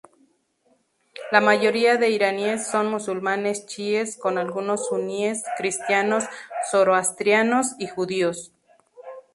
La 1.31 1.41
mayoría 1.41 1.97
de 1.97 2.09
iraníes 2.09 2.65
son 2.65 2.89
musulmanes 2.89 3.67
chiíes, 3.67 4.17
con 4.17 4.39
algunos 4.39 4.87
suníes, 4.87 5.43
cristianos, 5.59 6.23
zoroastrianos, 6.71 7.75
y 7.77 7.85
judíos. 7.85 8.51